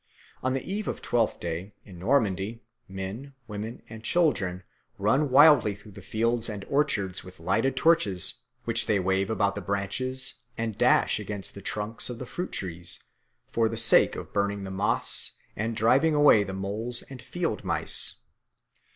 [0.41, 4.63] On the eve of Twelfth Day in Normandy men, women, and children
[4.97, 9.61] run wildly through the fields and orchards with lighted torches, which they wave about the
[9.61, 13.03] branches and dash against the trunks of the fruit trees
[13.45, 18.15] for the sake of burning the moss and driving away the moles and field mice.